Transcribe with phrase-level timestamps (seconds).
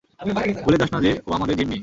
[0.63, 1.77] ভুলে যাস না যে ও আমাদের জিম্মি।